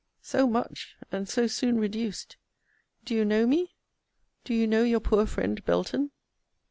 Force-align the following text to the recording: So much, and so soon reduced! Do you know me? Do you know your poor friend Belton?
So 0.23 0.47
much, 0.47 0.95
and 1.11 1.29
so 1.29 1.45
soon 1.45 1.77
reduced! 1.79 2.37
Do 3.05 3.13
you 3.13 3.23
know 3.23 3.45
me? 3.45 3.75
Do 4.43 4.55
you 4.55 4.65
know 4.65 4.81
your 4.81 4.99
poor 4.99 5.27
friend 5.27 5.63
Belton? 5.63 6.09